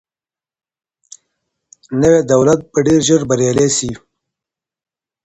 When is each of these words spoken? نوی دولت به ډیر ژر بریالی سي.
نوی 1.99 2.19
دولت 2.31 2.59
به 2.71 2.79
ډیر 2.87 3.01
ژر 3.07 3.21
بریالی 3.29 3.69
سي. 3.77 3.91